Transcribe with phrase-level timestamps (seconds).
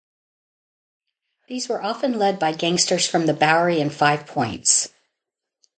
[1.47, 4.89] These were often led by gangsters from the Bowery and Five Points.